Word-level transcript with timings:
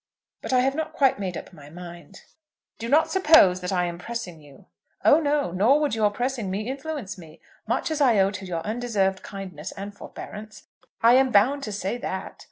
But 0.41 0.51
I 0.51 0.61
have 0.61 0.73
not 0.73 0.93
quite 0.93 1.19
made 1.19 1.37
up 1.37 1.53
my 1.53 1.69
mind." 1.69 2.23
"Do 2.79 2.89
not 2.89 3.11
suppose 3.11 3.61
that 3.61 3.71
I 3.71 3.85
am 3.85 3.99
pressing 3.99 4.41
you." 4.41 4.65
"Oh 5.05 5.19
no; 5.19 5.51
nor 5.51 5.79
would 5.79 5.93
your 5.93 6.09
pressing 6.09 6.49
me 6.49 6.61
influence 6.67 7.19
me. 7.19 7.39
Much 7.67 7.91
as 7.91 8.01
I 8.01 8.17
owe 8.17 8.31
to 8.31 8.43
your 8.47 8.61
undeserved 8.61 9.21
kindness 9.21 9.71
and 9.73 9.95
forbearance, 9.95 10.63
I 11.03 11.13
am 11.13 11.29
bound 11.29 11.61
to 11.65 11.71
say 11.71 11.99
that. 11.99 12.39